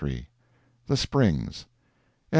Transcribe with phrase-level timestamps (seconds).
[0.87, 1.67] THE SPRINGS.
[1.67, 1.67] EDS.